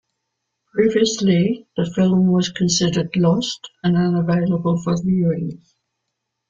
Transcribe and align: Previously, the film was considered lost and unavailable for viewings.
Previously, 0.73 1.67
the 1.77 1.85
film 1.95 2.31
was 2.31 2.49
considered 2.49 3.15
lost 3.15 3.69
and 3.83 3.95
unavailable 3.95 4.81
for 4.81 4.95
viewings. 4.95 5.75